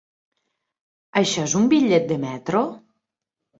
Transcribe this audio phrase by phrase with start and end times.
[1.21, 2.65] Això és un bitllet de metro?